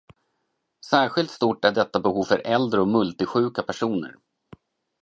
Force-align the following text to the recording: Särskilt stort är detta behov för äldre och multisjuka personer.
Särskilt 0.89 1.31
stort 1.31 1.65
är 1.65 1.71
detta 1.71 1.99
behov 1.99 2.23
för 2.23 2.41
äldre 2.45 2.81
och 2.81 2.87
multisjuka 2.87 3.63
personer. 3.63 4.15